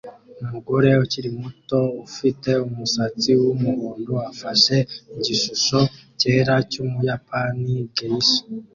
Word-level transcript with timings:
Umugore 0.43 0.89
ukiri 1.03 1.29
muto 1.39 1.79
ufite 2.07 2.49
umusatsi 2.67 3.31
wumuhondo 3.41 4.13
afashe 4.31 4.77
igishusho 5.17 5.79
cyera 6.19 6.53
cyumuyapani 6.71 7.73
geisha 7.95 8.41